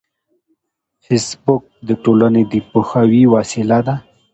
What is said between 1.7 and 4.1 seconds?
د ټولنې د پوهاوي وسیله ده